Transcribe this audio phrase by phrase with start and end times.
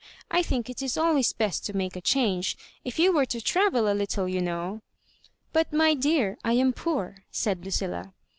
[0.31, 2.57] I think it is always best to make a change.
[2.83, 4.81] If you were to travel a little, you know
[5.53, 8.11] ""But, my dear, I am poor,'* said Lucilla.